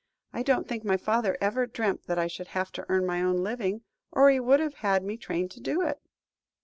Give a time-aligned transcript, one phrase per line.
[0.33, 3.43] I don't think my father ever dreamt that I should have to earn my own
[3.43, 6.01] living, or he would have had me trained to do it."